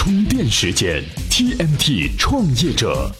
[0.00, 3.10] 充电时间，TMT 创业者。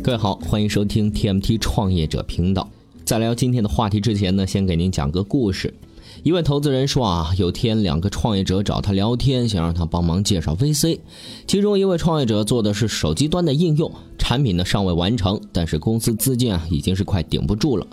[0.00, 2.70] 各位好，欢迎收听 TMT 创业者频道。
[3.04, 5.74] 在聊今天的话题之前呢，先给您讲个故事。
[6.22, 11.00] 一位投资人说啊，有天两个创业者找他聊天，想让他帮忙介绍 VC。
[11.48, 17.84] 其中一位创业者做的是手机端的应用，产品呢尚未完成，但是公司资金啊已经是快顶不住了。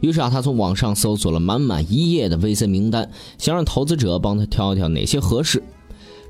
[0.00, 5.62] 于是啊，他从网上搜索了满满一页的 VC 名单，想让投资者帮他挑一挑哪些合适。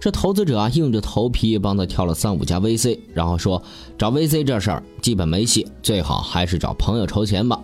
[0.00, 3.62] 这投资者啊，硬着头皮帮他挑了三五家 VC，然后说
[3.98, 7.60] 找 VC 这事儿基本没戏，最好还是找朋友筹钱吧。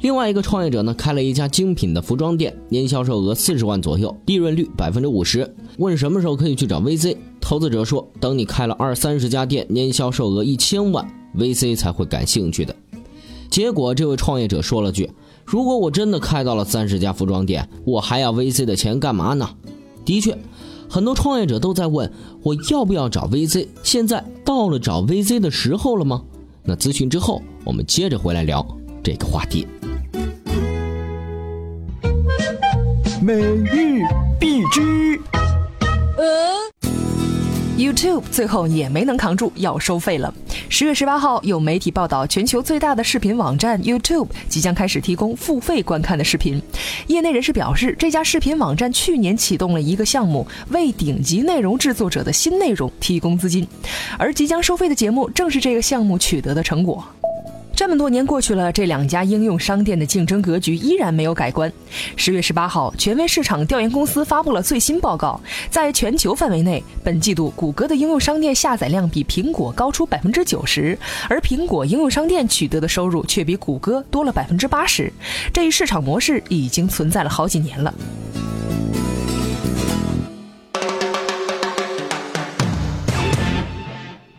[0.00, 5.52] 另外一个创业者呢，开了一家精品的服装店，年销售额四十万左右，利润率百分之五十。
[5.78, 7.16] 问什么时候可以去找 VC？
[7.40, 11.04] 投资者说，等你开了二三十家店，年销售额一千万
[11.36, 12.76] ，VC 才会感兴趣的。
[13.50, 15.10] 结果这位创业者说了句。
[15.44, 19.48] 如果我真的开到了三十家服装店，我还要 VC 的钱干嘛呢？
[20.04, 20.36] 的确，
[20.88, 22.10] 很多创业者都在问
[22.42, 23.68] 我要不要找 VC。
[23.82, 26.22] 现在到了找 VC 的时候了吗？
[26.62, 28.66] 那咨询之后，我们接着回来聊
[29.02, 29.66] 这个话题。
[33.22, 33.34] 每
[37.76, 40.32] YouTube 最后也没能扛住，要收费了。
[40.68, 46.62] 十月十八号，有媒体报道，全球最大的视频网站 YouTube 即将开始提供付费观看的视频。
[47.08, 53.66] 业内人士表示，这家视频网站去年启动了一个项目，为顶级内容制作者的新内容提供资金，
[54.18, 57.04] 而即将收费的节目正是这个项目取得的成果。
[57.76, 61.70] 这么多年过去了，这两家应用商店的竞争格局依然没有改观。
[62.16, 70.96] 十月十八号，权威市场调研公司发布了最新报告，在全球范围内，本季度谷歌的应用商店下载量比苹果高出百分之九十，
[71.28, 75.12] 而苹果应用商店取得的收入却比谷歌多了百分之八十。
[75.52, 77.92] 这一市场模式已经存在了好几年了。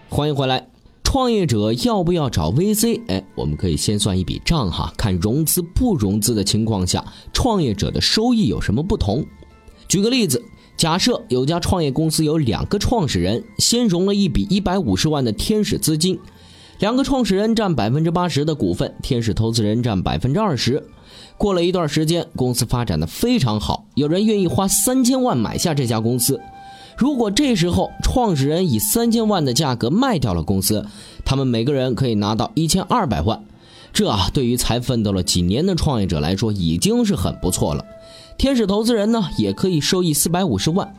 [0.10, 0.75] 欢迎回来。
[1.16, 3.00] 创业者要不要找 VC？
[3.08, 9.26] 哎，我们可以先算一笔账哈，看融资不融资的情况下，创业者的收益有什么不同。
[9.88, 10.44] 举个例子，
[10.76, 16.20] 假设有家创业公司有两个创始人，先融了一笔一百五十万的天使资金，
[16.80, 20.86] 两个创始人占百分之八十的股份，天使投资人占百分之二十。
[21.38, 26.42] 过了一段时间，公司发展的非常好，有人愿意花三千万买下这家公司。
[26.98, 30.86] 如果这时候创始人以三千万的价格卖掉了公司，
[31.26, 33.44] 他们每个人可以拿到一千二百万，
[33.92, 37.86] 这对于才奋斗了几年的创业者来说已经是很不错了。
[38.38, 40.94] 天使投资人呢也可以收益四百五十万。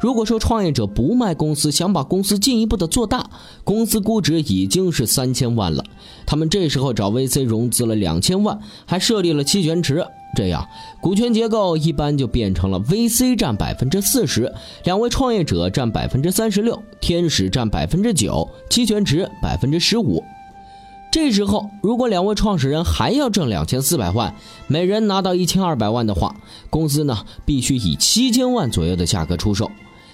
[0.00, 3.28] 如果说创业者不卖公司，想把公司进一步的做大，
[3.64, 5.82] 公司估值已经是三千万了，
[6.24, 10.06] 他们这时候找 VC 融资了两千万，还设立了期权池。
[10.36, 10.68] 这样，
[11.00, 14.52] 股权结构一般就变成了 VC 占百分之四十，
[14.84, 20.22] 两位创业者占百分之三十六，天使占百分之九，期权值百分之十五。
[21.10, 24.34] 这时候，如果两位创始人还要挣两千四百万，
[24.66, 26.36] 每人拿到一千二百万的话，
[26.68, 29.70] 公司呢必须以七千万左右的价格出售，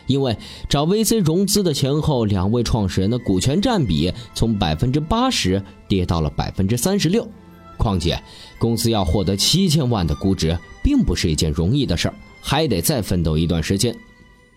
[0.06, 0.37] 因为
[0.69, 7.26] 找 VC 融资的前后，两位创始人的股权占比从百分之八十跌到了百分之三十六。
[7.76, 8.22] 况且，
[8.59, 13.94] 公司要获得七千万的估值，并不是一件容易的事儿，还得再奋斗一段时间。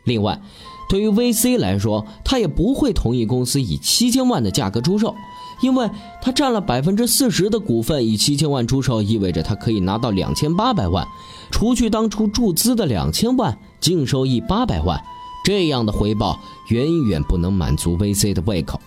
[0.04, 0.40] 另外，
[0.88, 5.14] 对于 VC 来说，他也不会同意公司以七千万的价格出售，
[5.62, 5.90] 因为
[6.22, 11.06] 他占了百分之四十的股份，以七千万出售意味着他可以拿到两千八百万，
[11.52, 15.04] 除去当初注资的两千万，净收益八百万，
[15.48, 16.38] 这样的回报
[16.68, 18.82] 远远不能满足 VC 的胃口，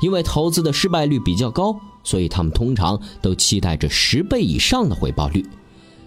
[0.00, 1.78] 因为投资的失败率比较高。
[2.02, 5.46] 所以他们通常都期待着十倍以上的回报率。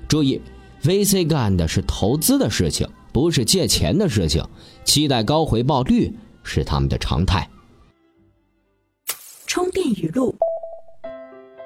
[0.09, 0.41] 注意
[0.83, 4.43] ，VC 干的是投资的事情，不是借钱的事情，
[4.83, 6.13] 期待高回报率
[6.43, 7.49] 是他们的常态。
[9.47, 10.35] 充电语录：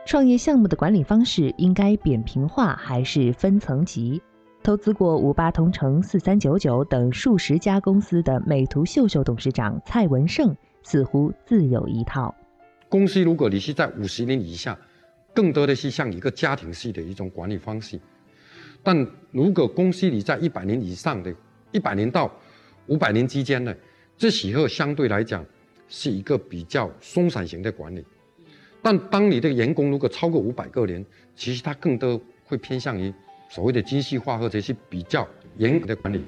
[0.05, 4.21] 创业项目的管理方式应该扁平化还是分层级？
[4.61, 12.35] 投资过五八同城、四三九九等数十家公司的美图秀秀董事长蔡文胜似乎自有一套。
[12.89, 14.77] 公司如果你是在五十年以下，
[15.33, 17.97] 更多的是像一个家庭式的一种管理方式；
[18.83, 21.33] 但如果公司你在一百年以上的，
[21.71, 22.29] 一百年到
[22.87, 23.73] 五百年之间呢，
[24.17, 25.43] 这时候相对来讲
[25.87, 28.05] 是一个比较松散型的管理。
[28.81, 33.13] 但当你的员工如果超过五百个人，其实他更多会偏向于
[33.49, 36.21] 所谓的精细化或者是比较严格的管理。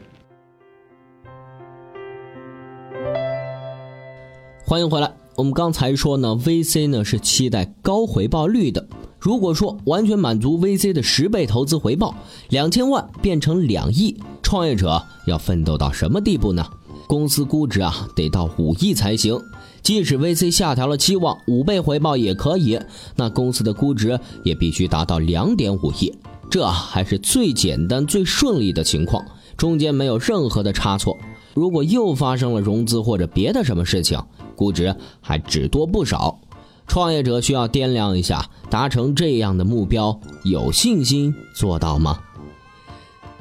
[4.66, 5.14] 欢迎回来。
[5.36, 8.86] 我们刚才说呢，VC 呢是期待高回报率的。
[9.20, 12.16] 如果说完全满足 VC 的十倍投资回报，
[12.50, 14.20] 两千万变成两亿。
[14.42, 16.66] 创业者要奋斗到什么地步呢？
[17.08, 19.40] 公司估值啊得到五亿才行。
[19.82, 22.80] 即使 VC 下调了期望，五倍回报也可以，
[23.16, 26.14] 那公司的估值也必须达到两点五亿。
[26.52, 29.26] 这还是最简单、最顺利的情况，
[29.56, 31.18] 中间没有任何的差错。
[31.54, 34.22] 如果又发生了融资或者别的什么事情，
[34.54, 36.42] 估值还只多不少。
[36.88, 42.20] 创业者需要掂量一下，达成这样的目标，有信心做到吗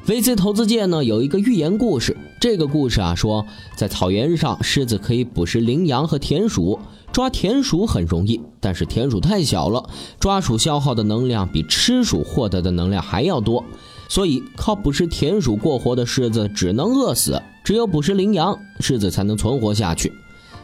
[0.07, 6.79] ？VC 投资界呢有一个寓言故事，这个故事啊说，在草原上，狮子可以捕食羚羊和田鼠。
[7.13, 9.85] 抓田鼠很容易，但是田鼠太小了，
[10.21, 13.65] 抓鼠消耗的能量比吃鼠获得的能量还要多，
[14.09, 20.13] 所以靠捕食田鼠过活的狮子只能饿死，只有捕食羚羊，狮子才能存活下去。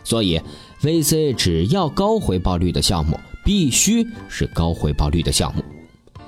[0.05, 0.41] 所以
[0.83, 5.65] ，VC 只要高回报率的项目，必须是高回报率的项目。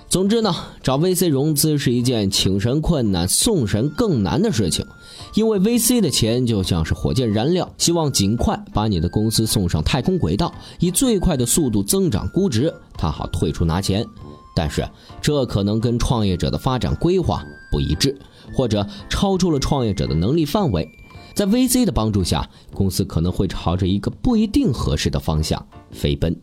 [0.09, 4.87] 总之呢，找 VC 融资是一件请神困难、送神更难的事情，
[5.35, 10.51] 因为 VC 的钱就像是火箭燃料，希望尽快把你的公司送上太空轨道，
[10.81, 14.07] 以最快的速度增长估值，他好退出拿钱。
[14.55, 14.89] 但是
[15.21, 18.19] 这可能跟创业者的发展规划不一致，
[18.55, 20.89] 或者超出了创业者的能力范围。
[21.35, 26.35] 在 VC 的帮助下，公司可能会朝着一个不一定合适的方向飞奔。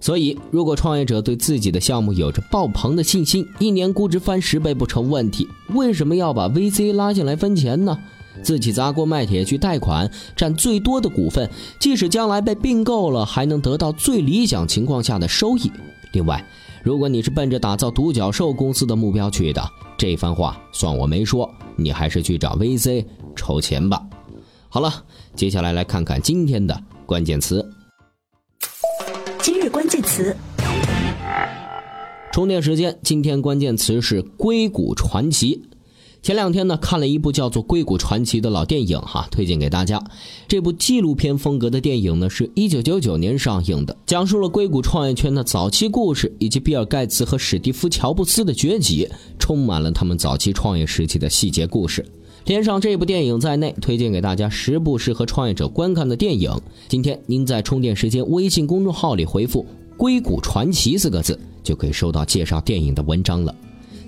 [0.00, 7.98] 所以，如果创业者对自己的项目有着爆棚的信心，一年估值翻十倍不成问题，为什么要把 VC 拉进来分钱呢？
[8.42, 11.50] 自己砸锅卖铁去贷款，占最多的股份，
[11.80, 15.72] 即使将来被并购了，还能得到最理想情况下的收益。
[16.12, 16.46] 另外，
[16.84, 19.62] 如果你是奔着打造独角兽公司的目标去的，
[19.96, 24.02] 这番话算我没说，你还是去找 VC 筹钱吧。
[24.68, 24.92] 好了，
[25.34, 27.66] 接下来来看看今天的关键词。
[29.42, 29.85] 今日关
[30.16, 30.34] 词：
[32.32, 32.98] 充电时间。
[33.02, 35.56] 今天关键词是《硅谷传奇》。
[36.22, 40.02] 前两天呢，看了一部叫做《硅谷传奇》的老电影，哈，推荐给大家。
[40.48, 49.06] 这部纪录片风格的电影呢，是一九九九年上映的，讲述了硅谷创业圈的早期故事，以及比尔盖茨和史蒂夫乔布斯的崛起，
[49.38, 52.02] 充满了他们早期创业时期的细节故事。
[52.46, 56.58] 连上这部电影在内，推荐给大家十部适合创业者观看的电影。
[56.88, 63.54] 今天您在充电时间微信公众号里回复“硅谷传奇”四个字，就可以收到介绍电影的文章了。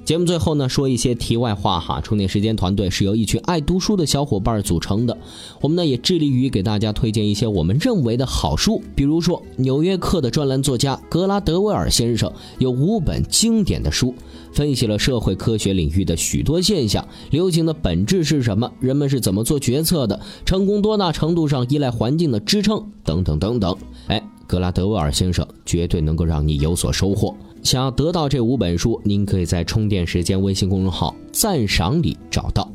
[0.04, 2.00] 节目最后呢，说一些题外话哈。
[2.00, 5.14] 充电时间团队是由一群爱读书的小伙伴组成的，
[5.60, 8.80] 我们呢也致力于给大家推荐一些我们认为的好书。
[8.96, 14.14] 比如说，《纽约客》的专栏作家格拉德威尔先生有五本经典的书，
[14.50, 23.76] 分析了社会科学领域的许多现象，流行的本质是什么，人们是怎么做决策的，成功多大程度上依赖环境的支撑，等等等等。
[24.06, 27.36] 哎，格拉德威尔先生绝对能够让你有所收获。
[27.62, 32.68] 想要得到这五本书，您可以在充电时间微信公众号赞赏里找到。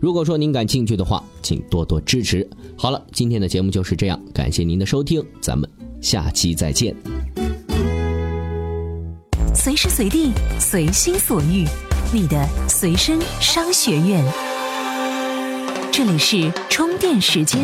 [0.00, 2.46] 如果说您感兴趣的话，请多多支持。
[2.76, 5.70] 好了，今天的节目就是这样，感谢您的收听，咱们
[6.00, 6.92] 下期再见。
[9.54, 11.64] 随时随地，随心所欲，
[12.12, 14.24] 你的随身商学院。
[15.92, 17.60] 这里是充电时间。